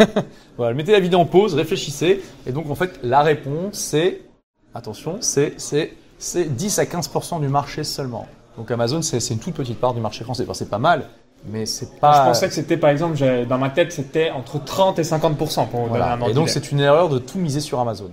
voilà, 0.59 0.75
mettez 0.75 0.93
la 0.93 1.01
vidéo 1.01 1.19
en 1.19 1.25
pause, 1.25 1.55
réfléchissez. 1.55 2.21
Et 2.47 2.53
donc 2.53 2.69
en 2.69 2.75
fait, 2.75 3.01
la 3.03 3.23
réponse 3.23 3.73
c'est 3.73 4.28
attention, 4.75 5.19
c'est 5.21 5.55
10 5.59 6.79
à 6.79 6.85
15% 6.85 7.41
du 7.41 7.49
marché 7.49 7.85
seulement. 7.85 8.27
Donc 8.57 8.71
Amazon, 8.71 9.03
c'est 9.03 9.31
une 9.31 9.39
toute 9.39 9.55
petite 9.55 9.79
part 9.79 9.95
du 9.95 10.01
marché 10.01 10.25
français. 10.25 10.43
Enfin, 10.43 10.55
c'est 10.55 10.69
pas 10.69 10.79
mal, 10.79 11.05
mais 11.47 11.65
c'est 11.67 12.01
pas. 12.01 12.25
Je 12.25 12.29
pensais 12.29 12.49
que 12.49 12.55
c'était, 12.55 12.77
par 12.77 12.91
exemple, 12.91 13.17
dans 13.49 13.59
ma 13.59 13.71
tête, 13.71 13.93
c'était 13.93 14.31
entre 14.31 14.63
30 14.63 14.99
et 14.99 15.03
50% 15.03 15.69
pour 15.69 15.87
voilà. 15.87 16.19
Et 16.29 16.35
donc, 16.35 16.49
c'est 16.49 16.73
une 16.73 16.81
erreur 16.81 17.09
de 17.09 17.19
tout 17.19 17.39
miser 17.39 17.61
sur 17.61 17.79
Amazon. 17.79 18.11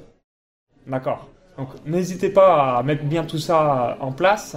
D'accord. 0.88 1.28
Donc, 1.58 1.70
n'hésitez 1.86 2.30
pas 2.30 2.78
à 2.78 2.84
mettre 2.84 3.04
bien 3.06 3.24
tout 3.24 3.40
ça 3.40 3.98
en 4.02 4.12
place. 4.12 4.56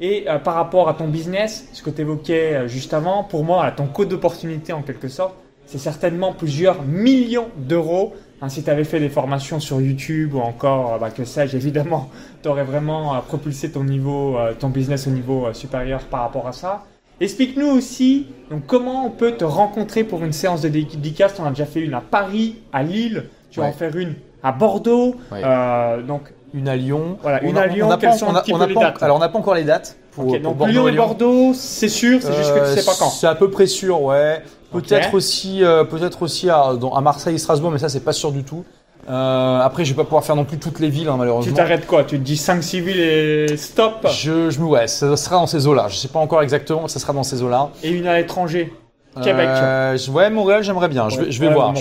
Et 0.00 0.28
euh, 0.28 0.38
par 0.38 0.54
rapport 0.54 0.88
à 0.88 0.94
ton 0.94 1.08
business, 1.08 1.68
ce 1.72 1.82
que 1.82 1.90
tu 1.90 2.02
évoquais 2.02 2.54
euh, 2.54 2.68
juste 2.68 2.94
avant, 2.94 3.24
pour 3.24 3.44
moi, 3.44 3.64
à 3.64 3.72
ton 3.72 3.86
code 3.86 4.08
d'opportunité 4.08 4.72
en 4.72 4.82
quelque 4.82 5.08
sorte, 5.08 5.34
c'est 5.66 5.78
certainement 5.78 6.32
plusieurs 6.32 6.82
millions 6.82 7.48
d'euros 7.56 8.14
Hein, 8.40 8.48
si 8.48 8.62
tu 8.62 8.70
avais 8.70 8.84
fait 8.84 9.00
des 9.00 9.08
formations 9.08 9.58
sur 9.58 9.80
YouTube 9.80 10.34
ou 10.34 10.40
encore, 10.40 10.94
euh, 10.94 10.98
bah, 10.98 11.10
que 11.10 11.24
sais-je, 11.24 11.56
évidemment, 11.56 12.08
tu 12.42 12.48
aurais 12.48 12.62
vraiment 12.62 13.16
euh, 13.16 13.18
propulsé 13.20 13.72
ton 13.72 13.82
niveau, 13.82 14.38
euh, 14.38 14.52
ton 14.56 14.68
business 14.68 15.08
au 15.08 15.10
niveau 15.10 15.52
supérieur 15.52 16.00
par 16.02 16.20
rapport 16.20 16.46
à 16.46 16.52
ça. 16.52 16.84
Explique-nous 17.20 17.66
aussi 17.66 18.28
donc, 18.48 18.64
comment 18.66 19.04
on 19.04 19.10
peut 19.10 19.32
te 19.32 19.44
rencontrer 19.44 20.04
pour 20.04 20.22
une 20.22 20.32
séance 20.32 20.62
de 20.62 20.68
dédicace. 20.68 21.34
On 21.40 21.44
a 21.44 21.50
déjà 21.50 21.66
fait 21.66 21.80
une 21.80 21.94
à 21.94 22.00
Paris, 22.00 22.56
à 22.72 22.84
Lille, 22.84 23.24
tu 23.50 23.58
vas 23.58 23.66
en 23.66 23.72
faire 23.72 23.96
une 23.96 24.14
à 24.44 24.52
Bordeaux. 24.52 25.16
donc, 26.06 26.32
une 26.54 26.68
à 26.68 26.76
Lyon. 26.76 27.18
Voilà, 27.20 27.42
une 27.42 27.58
à 27.58 27.66
Lyon. 27.66 27.88
quelles 28.00 28.14
sont 28.14 28.32
peu 28.32 28.66
les 28.66 28.74
dates 28.74 29.02
Alors, 29.02 29.16
on 29.16 29.20
n'a 29.20 29.28
pas 29.28 29.38
encore 29.38 29.54
les 29.54 29.64
dates. 29.64 29.96
Pour, 30.12 30.38
donc, 30.38 30.64
Lyon 30.68 30.86
et 30.86 30.92
Bordeaux, 30.92 31.54
c'est 31.54 31.88
sûr, 31.88 32.22
c'est 32.22 32.34
juste 32.34 32.54
que 32.54 32.72
tu 32.72 32.80
sais 32.80 32.86
pas 32.86 32.94
quand. 32.96 33.10
C'est 33.10 33.26
à 33.26 33.34
peu 33.34 33.50
près 33.50 33.66
sûr, 33.66 34.00
ouais. 34.00 34.42
Peut-être 34.72 35.14
aussi, 35.14 35.64
euh, 35.64 35.84
peut-être 35.84 36.22
aussi 36.22 36.50
à, 36.50 36.72
à, 36.94 37.00
Marseille 37.00 37.34
et 37.34 37.38
Strasbourg, 37.38 37.70
mais 37.70 37.78
ça 37.78 37.88
c'est 37.88 38.04
pas 38.04 38.12
sûr 38.12 38.32
du 38.32 38.44
tout. 38.44 38.64
Euh, 39.08 39.60
après, 39.60 39.84
je 39.84 39.92
vais 39.92 39.96
pas 39.96 40.04
pouvoir 40.04 40.24
faire 40.24 40.36
non 40.36 40.44
plus 40.44 40.58
toutes 40.58 40.80
les 40.80 40.90
villes, 40.90 41.08
hein, 41.08 41.16
malheureusement. 41.16 41.50
Tu 41.50 41.56
t'arrêtes 41.56 41.86
quoi? 41.86 42.04
Tu 42.04 42.18
te 42.18 42.24
dis 42.24 42.34
5-6 42.34 42.80
villes 42.80 43.00
et 43.00 43.56
stop? 43.56 44.06
Je, 44.10 44.50
je, 44.50 44.60
Ouais, 44.60 44.86
ça 44.86 45.16
sera 45.16 45.36
dans 45.36 45.46
ces 45.46 45.66
eaux-là. 45.66 45.86
Je 45.88 45.96
sais 45.96 46.08
pas 46.08 46.18
encore 46.18 46.42
exactement, 46.42 46.82
mais 46.82 46.88
ça 46.88 46.98
sera 46.98 47.14
dans 47.14 47.22
ces 47.22 47.42
eaux-là. 47.42 47.70
Et 47.82 47.90
une 47.90 48.06
à 48.06 48.18
l'étranger? 48.18 48.70
Québec. 49.22 49.48
Euh, 49.48 49.98
ouais, 50.10 50.30
Montréal, 50.30 50.62
j'aimerais 50.62 50.88
bien. 50.88 51.08
je 51.08 51.20
vais, 51.20 51.30
je 51.30 51.40
vais 51.40 51.52
voir. 51.52 51.74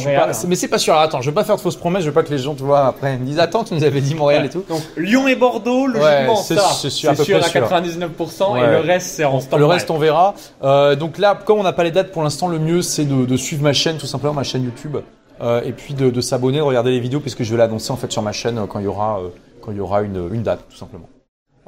mais 0.48 0.56
c'est 0.56 0.68
pas 0.68 0.78
sûr. 0.78 0.96
attends, 0.96 1.22
je 1.22 1.30
vais 1.30 1.36
pas 1.36 1.44
faire 1.44 1.56
de 1.56 1.62
fausses 1.62 1.76
promesses. 1.76 2.04
Je 2.04 2.08
veux 2.08 2.14
pas 2.14 2.24
que 2.24 2.32
les 2.32 2.38
gens, 2.38 2.56
tu 2.56 2.64
vois, 2.64 2.88
après 2.88 3.18
me 3.18 3.26
disent 3.26 3.40
attends, 3.40 3.64
tu 3.64 3.74
nous 3.74 3.84
avais 3.84 4.02
dit 4.02 4.16
Montréal 4.16 4.46
et 4.46 4.50
tout. 4.50 4.64
Donc 4.68 4.82
Lyon 4.98 5.28
et 5.28 5.36
Bordeaux, 5.36 5.88
logiquement, 5.88 6.36
ça, 6.36 6.56
c'est 6.74 6.90
sûr, 6.90 7.10
à, 7.12 7.16
sûr 7.16 7.38
à 7.38 7.48
99%. 7.48 8.58
Et 8.58 8.72
le 8.72 8.80
reste, 8.80 9.08
c'est 9.08 9.26
en 9.26 9.40
stand 9.40 9.60
Le 9.60 9.66
reste, 9.66 9.90
on 9.92 9.98
verra. 9.98 10.34
Euh, 10.64 10.96
donc 10.96 11.18
là, 11.18 11.38
comme 11.46 11.60
on 11.60 11.64
n'a 11.64 11.74
pas 11.74 11.84
les 11.84 11.92
dates 11.92 12.12
pour 12.12 12.24
l'instant, 12.24 12.48
le 12.48 12.60
mieux, 12.60 12.82
c'est 12.82 13.06
de, 13.06 13.26
de, 13.26 13.38
suivre 13.38 13.64
ma 13.64 13.74
chaîne, 13.74 13.98
tout 13.98 14.06
simplement, 14.06 14.34
ma 14.34 14.44
chaîne 14.44 14.64
YouTube, 14.64 14.98
euh, 15.42 15.62
et 15.64 15.72
puis 15.72 15.94
de, 15.94 16.10
de 16.10 16.22
s'abonner, 16.22 16.58
de 16.58 16.64
regarder 16.64 16.92
les 16.92 17.00
vidéos, 17.00 17.20
puisque 17.20 17.44
je 17.44 17.52
vais 17.52 17.58
l'annoncer 17.58 17.92
en 17.92 17.98
fait 17.98 18.12
sur 18.12 18.22
ma 18.22 18.32
chaîne 18.32 18.66
quand 18.68 18.80
il 18.80 18.86
y 18.86 18.88
aura, 18.88 19.20
euh, 19.20 19.30
quand 19.62 19.72
il 19.72 19.78
y 19.78 19.82
aura 19.82 20.02
une, 20.02 20.30
une 20.34 20.44
date, 20.44 20.62
tout 20.70 20.78
simplement. 20.78 21.08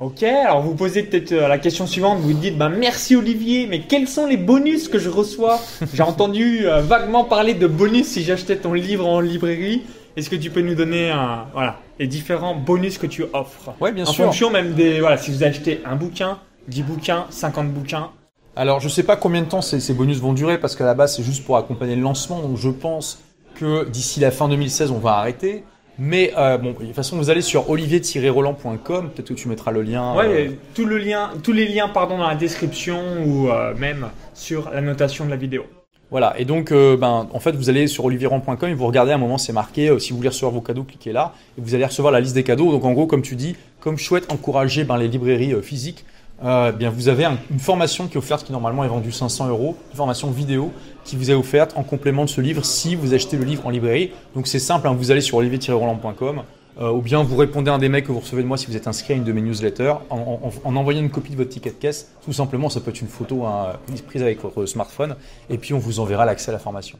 Ok, 0.01 0.23
alors 0.23 0.61
vous 0.61 0.75
posez 0.75 1.03
peut-être 1.03 1.33
euh, 1.33 1.49
la 1.49 1.57
question 1.57 1.85
suivante, 1.85 2.19
vous 2.19 2.31
dites 2.31 2.57
bah 2.57 2.69
merci 2.69 3.17
Olivier, 3.17 3.67
mais 3.67 3.81
quels 3.81 4.07
sont 4.07 4.27
les 4.27 4.37
bonus 4.37 4.87
que 4.87 4.97
je 4.97 5.09
reçois? 5.09 5.59
J'ai 5.93 6.03
entendu 6.03 6.65
euh, 6.69 6.79
vaguement 6.81 7.25
parler 7.25 7.53
de 7.53 7.67
bonus 7.67 8.07
si 8.07 8.23
j'achetais 8.23 8.55
ton 8.55 8.71
livre 8.71 9.05
en 9.05 9.19
librairie. 9.19 9.83
Est-ce 10.15 10.29
que 10.29 10.37
tu 10.37 10.51
peux 10.51 10.61
nous 10.61 10.73
donner 10.73 11.11
un, 11.11 11.47
voilà, 11.51 11.79
les 11.99 12.07
différents 12.07 12.55
bonus 12.55 12.97
que 12.97 13.07
tu 13.07 13.25
offres? 13.33 13.73
Oui, 13.81 13.91
bien 13.91 14.05
sûr. 14.05 14.23
En 14.23 14.27
fonction 14.27 14.49
même 14.49 14.73
des 14.73 15.01
voilà, 15.01 15.17
si 15.17 15.31
vous 15.31 15.43
achetez 15.43 15.81
un 15.83 15.97
bouquin, 15.97 16.39
10 16.69 16.83
bouquins, 16.83 17.25
50 17.29 17.69
bouquins. 17.73 18.11
Alors 18.55 18.79
je 18.79 18.87
sais 18.87 19.03
pas 19.03 19.17
combien 19.17 19.41
de 19.41 19.47
temps 19.47 19.61
ces, 19.61 19.81
ces 19.81 19.93
bonus 19.93 20.19
vont 20.19 20.31
durer 20.31 20.57
parce 20.59 20.77
qu'à 20.77 20.85
la 20.85 20.93
base 20.93 21.17
c'est 21.17 21.23
juste 21.23 21.43
pour 21.43 21.57
accompagner 21.57 21.97
le 21.97 22.01
lancement, 22.03 22.39
donc 22.39 22.55
je 22.55 22.69
pense 22.69 23.19
que 23.55 23.83
d'ici 23.89 24.21
la 24.21 24.31
fin 24.31 24.47
2016 24.47 24.91
on 24.91 24.99
va 24.99 25.15
arrêter. 25.15 25.65
Mais 25.99 26.31
euh, 26.37 26.57
bon, 26.57 26.71
de 26.71 26.85
toute 26.85 26.95
façon, 26.95 27.17
vous 27.17 27.29
allez 27.29 27.41
sur 27.41 27.69
olivier-roland.com. 27.69 29.09
Peut-être 29.09 29.27
que 29.27 29.33
tu 29.33 29.49
mettras 29.49 29.71
le 29.71 29.81
lien. 29.81 30.15
Ouais, 30.15 30.47
euh, 30.47 30.51
tout 30.73 30.85
le 30.85 30.97
lien, 30.97 31.31
tous 31.43 31.51
les 31.51 31.67
liens, 31.67 31.89
pardon, 31.89 32.17
dans 32.17 32.27
la 32.27 32.35
description 32.35 33.01
ou 33.25 33.49
euh, 33.49 33.75
même 33.75 34.07
sur 34.33 34.69
la 34.71 34.79
notation 34.79 35.25
de 35.25 35.29
la 35.29 35.35
vidéo. 35.35 35.65
Voilà. 36.09 36.39
Et 36.39 36.45
donc, 36.45 36.71
euh, 36.71 36.95
ben, 36.95 37.27
en 37.33 37.39
fait, 37.41 37.51
vous 37.51 37.69
allez 37.69 37.87
sur 37.87 38.05
olivierroland.com 38.05 38.69
et 38.69 38.73
vous 38.73 38.87
regardez 38.87 39.11
à 39.11 39.15
un 39.15 39.19
moment, 39.19 39.37
c'est 39.37 39.51
marqué. 39.51 39.93
si 39.99 40.11
vous 40.11 40.17
voulez 40.17 40.29
recevoir 40.29 40.53
vos 40.53 40.61
cadeaux, 40.61 40.83
cliquez 40.83 41.11
là 41.11 41.33
et 41.57 41.61
vous 41.61 41.75
allez 41.75 41.85
recevoir 41.85 42.13
la 42.13 42.21
liste 42.21 42.33
des 42.33 42.43
cadeaux. 42.43 42.71
Donc, 42.71 42.85
en 42.85 42.93
gros, 42.93 43.05
comme 43.05 43.21
tu 43.21 43.35
dis, 43.35 43.57
comme 43.81 43.97
je 43.97 44.05
souhaite 44.05 44.31
encourager 44.31 44.85
ben, 44.85 44.97
les 44.97 45.09
librairies 45.09 45.53
physiques, 45.61 46.05
euh, 46.43 46.71
bien 46.71 46.89
vous 46.89 47.09
avez 47.09 47.25
une 47.51 47.59
formation 47.59 48.07
qui 48.07 48.15
est 48.15 48.17
offerte 48.17 48.45
qui 48.45 48.51
normalement 48.51 48.83
est 48.83 48.87
vendue 48.87 49.11
500 49.11 49.49
euros, 49.49 49.75
une 49.91 49.97
formation 49.97 50.31
vidéo 50.31 50.71
qui 51.03 51.15
vous 51.15 51.31
est 51.31 51.33
offerte 51.33 51.73
en 51.75 51.83
complément 51.83 52.25
de 52.25 52.29
ce 52.29 52.39
livre 52.39 52.63
si 52.63 52.95
vous 52.95 53.13
achetez 53.13 53.37
le 53.37 53.43
livre 53.43 53.65
en 53.65 53.69
librairie. 53.69 54.11
Donc 54.35 54.47
c'est 54.47 54.59
simple, 54.59 54.87
hein, 54.87 54.95
vous 54.97 55.11
allez 55.11 55.21
sur 55.21 55.37
olivier-roland.com 55.37 56.43
euh, 56.79 56.91
ou 56.91 57.01
bien 57.01 57.23
vous 57.23 57.35
répondez 57.35 57.69
à 57.69 57.73
un 57.73 57.77
des 57.77 57.89
mails 57.89 58.03
que 58.03 58.11
vous 58.11 58.19
recevez 58.19 58.41
de 58.41 58.47
moi 58.47 58.57
si 58.57 58.67
vous 58.67 58.77
êtes 58.77 58.87
inscrit 58.87 59.13
à 59.13 59.17
une 59.17 59.25
de 59.25 59.33
mes 59.33 59.41
newsletters 59.41 59.95
en, 60.09 60.51
envoyant 60.63 61.01
une 61.01 61.09
copie 61.09 61.31
de 61.31 61.35
votre 61.35 61.49
ticket 61.49 61.71
de 61.71 61.75
caisse. 61.75 62.13
Tout 62.23 62.31
simplement, 62.31 62.69
ça 62.69 62.79
peut 62.79 62.91
être 62.91 63.01
une 63.01 63.09
photo 63.09 63.45
hein, 63.45 63.73
prise 64.07 64.21
avec 64.21 64.41
votre 64.41 64.65
smartphone 64.65 65.15
et 65.49 65.57
puis 65.57 65.73
on 65.73 65.79
vous 65.79 65.99
enverra 65.99 66.25
l'accès 66.25 66.51
à 66.51 66.53
la 66.53 66.59
formation. 66.59 66.97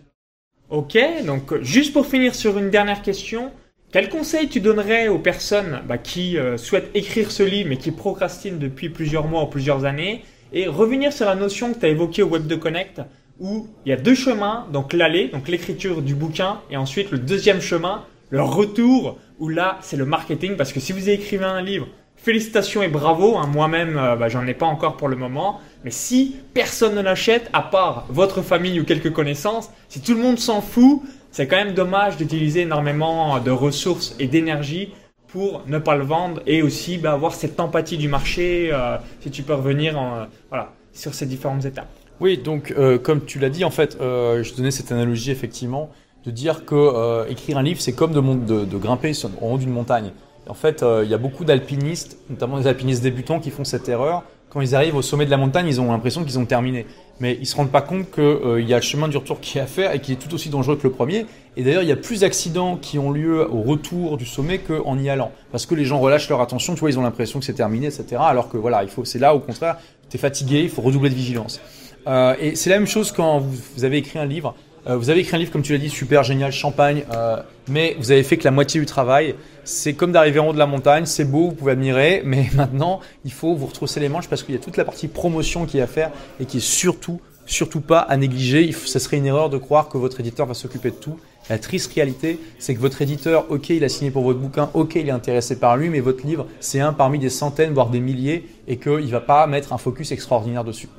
Ok, 0.70 0.98
donc 1.26 1.62
juste 1.62 1.94
pour 1.94 2.06
finir 2.06 2.36
sur 2.36 2.58
une 2.58 2.70
dernière 2.70 3.02
question, 3.02 3.52
quel 3.92 4.10
conseil 4.10 4.50
tu 4.50 4.60
donnerais 4.60 5.08
aux 5.08 5.18
personnes 5.18 5.82
bah, 5.88 5.98
qui 5.98 6.38
euh, 6.38 6.58
souhaitent 6.58 6.92
écrire 6.94 7.32
ce 7.32 7.42
livre 7.42 7.70
mais 7.70 7.78
qui 7.78 7.92
procrastinent 7.92 8.60
depuis 8.60 8.90
plusieurs 8.90 9.28
mois 9.28 9.44
ou 9.44 9.48
plusieurs 9.48 9.86
années 9.86 10.24
et 10.54 10.68
revenir 10.68 11.12
sur 11.12 11.26
la 11.26 11.36
notion 11.36 11.74
que 11.74 11.80
tu 11.80 11.86
as 11.86 11.90
évoquée 11.90 12.22
au 12.22 12.28
Web 12.28 12.46
de 12.46 12.56
Connect 12.56 13.02
où 13.40 13.68
il 13.86 13.90
y 13.90 13.94
a 13.94 13.96
deux 13.96 14.16
chemins, 14.16 14.68
donc 14.72 14.94
l'aller, 14.94 15.30
donc 15.30 15.48
l'écriture 15.48 16.02
du 16.02 16.14
bouquin 16.14 16.60
et 16.70 16.78
ensuite 16.78 17.10
le 17.10 17.18
deuxième 17.18 17.62
chemin, 17.62 18.04
le 18.30 18.44
retour 18.44 19.18
où 19.40 19.50
là 19.50 19.80
c'est 19.82 19.98
le 19.98 20.06
marketing 20.06 20.56
parce 20.56 20.72
que 20.72 20.80
si 20.80 20.92
vous 20.92 21.10
écrivez 21.10 21.46
un 21.46 21.62
livre, 21.62 21.88
félicitations 22.16 22.84
et 22.84 22.90
bravo, 22.90 23.38
hein, 23.38 23.48
moi-même 23.48 23.98
euh, 23.98 24.16
bah, 24.16 24.30
j'en 24.30 24.46
ai 24.46 24.54
pas 24.54 24.68
encore 24.68 24.98
pour 24.98 25.08
le 25.08 25.16
moment, 25.16 25.62
mais 25.84 25.92
si 25.92 26.36
personne 26.54 26.94
ne 26.94 27.02
l'achète 27.02 27.50
à 27.54 27.64
part 27.64 28.06
votre 28.10 28.44
famille 28.44 28.80
ou 28.80 28.84
quelques 28.84 29.12
connaissances, 29.12 29.72
si 29.88 30.02
tout 30.02 30.14
le 30.14 30.22
monde 30.22 30.38
s'en 30.38 30.62
fout, 30.62 31.02
c'est 31.32 31.48
quand 31.48 31.58
même 31.58 31.74
dommage 31.74 32.18
d'utiliser 32.18 32.62
énormément 32.62 33.40
de 33.40 33.52
ressources 33.52 34.16
et 34.20 34.28
d'énergie 34.28 34.94
pour 35.28 35.62
ne 35.68 35.78
pas 35.78 35.96
le 35.96 36.04
vendre 36.04 36.42
et 36.48 36.62
aussi 36.62 36.98
bah, 36.98 37.14
avoir 37.14 37.34
cette 37.34 37.60
empathie 37.60 37.98
du 37.98 38.08
marché 38.08 38.70
euh, 38.72 38.98
si 39.22 39.30
tu 39.30 39.44
peux 39.44 39.54
revenir 39.54 39.98
en, 39.98 40.26
voilà, 40.50 40.74
sur 40.92 41.14
ces 41.14 41.26
différentes 41.26 41.66
étapes. 41.66 41.90
Oui, 42.20 42.38
donc 42.38 42.74
euh, 42.78 42.98
comme 42.98 43.24
tu 43.24 43.40
l'as 43.40 43.50
dit, 43.50 43.64
en 43.64 43.70
fait, 43.70 43.98
euh, 44.02 44.44
je 44.44 44.54
donnais 44.56 44.72
cette 44.72 44.92
analogie 44.92 45.32
effectivement 45.32 45.90
de 46.26 46.32
dire 46.32 46.66
que 46.66 47.30
écrire 47.30 47.58
un 47.58 47.64
livre, 47.64 47.80
c'est 47.80 47.94
comme 47.94 48.12
de, 48.12 48.66
de, 48.66 48.78
grimper 48.78 49.14
en 49.42 49.52
haut 49.52 49.58
d'une 49.58 49.70
montagne. 49.70 50.12
En 50.50 50.54
fait, 50.54 50.84
il 51.04 51.10
y 51.10 51.14
a 51.14 51.18
beaucoup 51.18 51.46
d'alpinistes, 51.46 52.18
notamment 52.30 52.58
des 52.60 52.68
alpinistes 52.68 53.02
débutants, 53.02 53.40
qui 53.40 53.52
font 53.52 53.64
cette 53.64 53.88
erreur 53.88 54.24
quand 54.50 54.62
ils 54.62 54.76
arrivent 54.76 54.96
au 54.96 55.02
sommet 55.02 55.26
de 55.26 55.32
la 55.32 55.38
montagne, 55.38 55.68
ils 55.68 55.80
ont 55.80 55.92
l'impression 55.92 56.24
qu'ils 56.24 56.40
ont 56.40 56.46
terminé. 56.46 56.86
Mais 57.20 57.38
ils 57.40 57.46
se 57.46 57.56
rendent 57.56 57.72
pas 57.72 57.82
compte 57.82 58.10
qu'il 58.12 58.24
euh, 58.24 58.62
y 58.62 58.74
a 58.74 58.78
le 58.78 58.82
chemin 58.82 59.08
du 59.08 59.18
retour 59.18 59.42
qui 59.42 59.58
est 59.58 59.62
à 59.62 59.68
faire 59.68 59.94
et 59.94 60.00
qui 60.00 60.14
est 60.14 60.16
tout 60.16 60.34
aussi 60.34 60.50
dangereux 60.50 60.78
que 60.78 60.84
le 60.84 60.92
premier. 60.92 61.26
Et 61.58 61.64
d'ailleurs, 61.64 61.84
il 61.84 61.90
y 61.90 61.92
a 61.92 61.98
plus 61.98 62.22
d'accidents 62.22 62.78
qui 62.78 62.98
ont 62.98 63.12
lieu 63.12 63.48
au 63.52 63.62
retour 63.62 64.18
du 64.18 64.26
sommet 64.26 64.60
qu'en 64.60 64.98
y 64.98 65.10
allant. 65.10 65.32
Parce 65.52 65.66
que 65.66 65.76
les 65.76 65.86
gens 65.86 66.00
relâchent 66.00 66.30
leur 66.30 66.42
attention, 66.42 66.74
tu 66.74 66.80
vois, 66.80 66.90
ils 66.90 66.98
ont 66.98 67.04
l'impression 67.04 67.40
que 67.40 67.46
c'est 67.46 67.54
terminé, 67.54 67.88
etc. 67.88 68.16
Alors 68.20 68.50
que 68.50 68.58
voilà, 68.58 68.84
il 68.84 68.90
faut, 68.90 69.06
c'est 69.06 69.20
là 69.20 69.36
au 69.36 69.40
contraire, 69.40 69.78
tu 70.10 70.16
es 70.16 70.20
fatigué, 70.20 70.62
il 70.62 70.70
faut 70.70 70.82
redoubler 70.82 71.10
de 71.10 71.16
vigilance. 71.16 71.60
Euh, 72.08 72.36
et 72.40 72.56
c'est 72.56 72.70
la 72.70 72.78
même 72.78 72.88
chose 72.88 73.12
quand 73.12 73.40
vous 73.40 73.84
avez 73.84 73.98
écrit 73.98 74.18
un 74.18 74.26
livre. 74.26 74.56
Euh, 74.88 74.96
vous 74.96 75.10
avez 75.10 75.22
écrit 75.22 75.36
un 75.36 75.40
livre, 75.40 75.52
comme 75.52 75.62
tu 75.62 75.74
l'as 75.74 75.80
dit, 75.80 75.90
super 75.90 76.24
génial, 76.24 76.52
champagne, 76.52 77.04
euh, 77.14 77.38
mais 77.68 77.96
vous 78.00 78.12
avez 78.12 78.24
fait 78.24 78.38
que 78.38 78.44
la 78.44 78.52
moitié 78.52 78.80
du 78.80 78.86
travail. 78.86 79.36
C'est 79.64 79.94
comme 79.94 80.12
d'arriver 80.12 80.40
en 80.40 80.48
haut 80.48 80.54
de 80.54 80.58
la 80.58 80.66
montagne, 80.66 81.06
c'est 81.06 81.26
beau, 81.26 81.50
vous 81.50 81.56
pouvez 81.56 81.74
admirer, 81.74 82.22
mais 82.26 82.48
maintenant, 82.56 83.02
il 83.26 83.32
faut 83.32 83.56
vous 83.56 83.68
retrousser 83.68 84.00
les 84.00 84.10
manches 84.10 84.28
parce 84.28 84.44
qu'il 84.44 84.56
y 84.56 84.58
a 84.58 84.62
toute 84.62 84.78
la 84.78 84.86
partie 84.86 85.08
promotion 85.08 85.66
qui 85.66 85.78
est 85.78 85.82
à 85.82 85.88
faire 85.88 86.12
et 86.40 86.46
qui 86.46 86.58
est 86.58 86.66
surtout, 86.66 87.20
surtout 87.46 87.82
pas 87.82 88.00
à 88.00 88.16
négliger. 88.18 88.72
Ce 88.72 89.00
serait 89.00 89.18
une 89.18 89.26
erreur 89.26 89.50
de 89.50 89.58
croire 89.58 89.90
que 89.90 89.98
votre 89.98 90.20
éditeur 90.20 90.46
va 90.46 90.54
s'occuper 90.54 90.92
de 90.92 90.96
tout. 90.96 91.20
La 91.50 91.58
triste 91.58 91.92
réalité, 91.94 92.40
c'est 92.60 92.76
que 92.76 92.80
votre 92.80 93.02
éditeur, 93.02 93.48
ok, 93.50 93.70
il 93.70 93.84
a 93.84 93.90
signé 93.90 94.12
pour 94.12 94.24
votre 94.24 94.40
bouquin, 94.40 94.70
ok, 94.76 94.96
il 94.96 95.08
est 95.08 95.12
intéressé 95.12 95.60
par 95.60 95.78
lui, 95.78 95.90
mais 95.90 96.00
votre 96.00 96.26
livre, 96.26 96.46
c'est 96.60 96.80
un 96.80 96.94
parmi 96.94 97.18
des 97.18 97.30
centaines, 97.30 97.74
voire 97.74 97.90
des 97.90 98.00
milliers, 98.00 98.48
et 98.68 98.78
qu'il 98.78 99.06
ne 99.06 99.08
va 99.08 99.20
pas 99.20 99.48
mettre 99.48 99.74
un 99.74 99.80
focus 99.80 100.12
extraordinaire 100.12 100.64
dessus. 100.64 100.90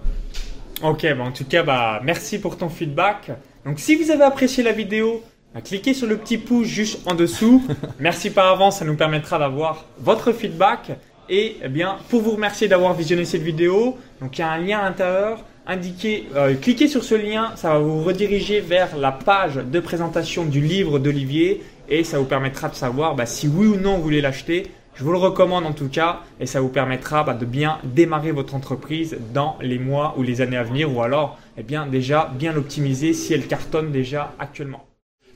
Ok, 0.82 1.06
bon, 1.16 1.24
en 1.24 1.32
tout 1.32 1.44
cas, 1.44 1.62
bah, 1.62 2.00
merci 2.02 2.40
pour 2.40 2.56
ton 2.56 2.68
feedback. 2.68 3.30
Donc 3.64 3.78
si 3.78 3.94
vous 3.94 4.10
avez 4.10 4.22
apprécié 4.22 4.62
la 4.62 4.72
vidéo, 4.72 5.22
bah, 5.54 5.60
cliquez 5.60 5.92
sur 5.92 6.06
le 6.06 6.16
petit 6.16 6.38
pouce 6.38 6.66
juste 6.66 7.06
en 7.06 7.14
dessous. 7.14 7.62
Merci 8.00 8.30
par 8.30 8.46
avance, 8.46 8.78
ça 8.78 8.84
nous 8.84 8.96
permettra 8.96 9.38
d'avoir 9.38 9.84
votre 9.98 10.32
feedback. 10.32 10.92
Et 11.28 11.56
eh 11.62 11.68
bien, 11.68 11.96
pour 12.08 12.22
vous 12.22 12.32
remercier 12.32 12.66
d'avoir 12.66 12.94
visionné 12.94 13.24
cette 13.24 13.42
vidéo, 13.42 13.96
donc 14.20 14.38
il 14.38 14.40
y 14.40 14.44
a 14.44 14.50
un 14.50 14.58
lien 14.58 14.78
à 14.80 14.84
l'intérieur. 14.84 15.44
Indiquez, 15.66 16.26
euh, 16.34 16.54
cliquez 16.54 16.88
sur 16.88 17.04
ce 17.04 17.14
lien, 17.14 17.52
ça 17.54 17.74
va 17.74 17.78
vous 17.78 18.02
rediriger 18.02 18.60
vers 18.60 18.96
la 18.96 19.12
page 19.12 19.56
de 19.56 19.78
présentation 19.78 20.44
du 20.44 20.60
livre 20.60 20.98
d'Olivier 20.98 21.62
et 21.88 22.02
ça 22.02 22.18
vous 22.18 22.24
permettra 22.24 22.68
de 22.68 22.74
savoir 22.74 23.14
bah, 23.14 23.26
si 23.26 23.46
oui 23.46 23.66
ou 23.66 23.76
non 23.76 23.96
vous 23.96 24.02
voulez 24.02 24.20
l'acheter. 24.20 24.72
Je 24.94 25.04
vous 25.04 25.12
le 25.12 25.18
recommande 25.18 25.66
en 25.66 25.72
tout 25.72 25.88
cas 25.88 26.20
et 26.40 26.46
ça 26.46 26.60
vous 26.60 26.68
permettra 26.68 27.22
bah, 27.22 27.34
de 27.34 27.44
bien 27.44 27.78
démarrer 27.84 28.32
votre 28.32 28.54
entreprise 28.54 29.16
dans 29.32 29.56
les 29.60 29.78
mois 29.78 30.14
ou 30.16 30.22
les 30.22 30.40
années 30.40 30.56
à 30.56 30.64
venir 30.64 30.94
ou 30.94 31.02
alors 31.02 31.38
eh 31.60 31.62
bien 31.62 31.86
déjà 31.86 32.32
bien 32.34 32.52
l'optimiser 32.52 33.12
si 33.12 33.34
elle 33.34 33.46
cartonne 33.46 33.92
déjà 33.92 34.32
actuellement. 34.38 34.86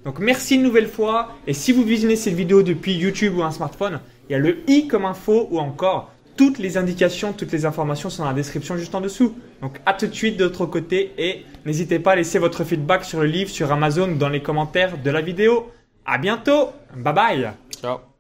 Donc 0.05 0.19
merci 0.19 0.57
une 0.57 0.63
nouvelle 0.63 0.89
fois 0.89 1.33
et 1.47 1.53
si 1.53 1.71
vous 1.71 1.83
visionnez 1.83 2.17
cette 2.17 2.35
vidéo 2.35 2.63
depuis 2.63 2.95
YouTube 2.95 3.37
ou 3.37 3.43
un 3.43 3.51
smartphone, 3.51 4.01
il 4.29 4.33
y 4.33 4.35
a 4.35 4.39
le 4.39 4.59
i 4.67 4.89
comme 4.89 5.05
info 5.05 5.49
ou 5.51 5.59
encore 5.59 6.11
toutes 6.37 6.59
les 6.59 6.79
indications, 6.79 7.35
toutes 7.35 7.53
les 7.53 7.67
informations 7.67 8.09
sont 8.09 8.23
dans 8.23 8.29
la 8.31 8.35
description 8.35 8.77
juste 8.77 8.95
en 8.95 9.03
dessous. 9.03 9.35
Donc 9.61 9.79
à 9.85 9.93
tout 9.93 10.07
de 10.07 10.15
suite 10.15 10.39
de 10.39 10.45
l'autre 10.45 10.65
côté 10.65 11.13
et 11.19 11.45
n'hésitez 11.67 11.99
pas 11.99 12.13
à 12.13 12.17
laisser 12.17 12.39
votre 12.39 12.65
feedback 12.65 13.05
sur 13.05 13.21
le 13.21 13.27
livre 13.27 13.51
sur 13.51 13.71
Amazon 13.71 14.09
dans 14.09 14.31
les 14.31 14.41
commentaires 14.41 14.97
de 14.97 15.11
la 15.11 15.21
vidéo. 15.21 15.71
À 16.07 16.17
bientôt. 16.17 16.71
Bye 16.97 17.15
bye. 17.15 17.51
Ciao. 17.81 18.14